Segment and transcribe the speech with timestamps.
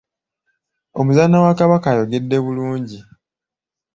[0.99, 2.97] Omuzaana wa Kabaka ayogedde bulungi.